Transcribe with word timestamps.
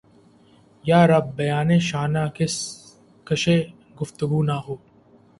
یارب! 0.85 1.25
بیانِ 1.37 1.69
شانہ 1.87 2.23
کشِ 3.27 3.45
گفتگو 3.99 4.39
نہ 4.47 4.57
ہو! 4.63 4.75